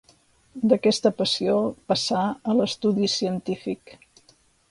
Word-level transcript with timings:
D'aquesta 0.69 1.11
passió, 1.17 1.57
passà 1.91 2.23
a 2.53 2.57
l'estudi 2.61 3.13
científic. 3.19 3.97